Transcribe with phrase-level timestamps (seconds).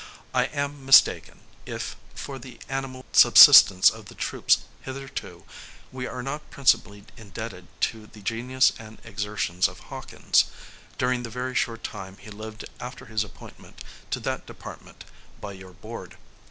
[0.33, 5.43] I am mistaken, if, for the animal sub sistence of the troops hitherto,
[5.91, 10.45] we are not principally indebted to the genius and exertions of Hawkins,
[10.97, 15.03] during the very short time he lived after his appointment to that department,
[15.39, 16.17] by your board.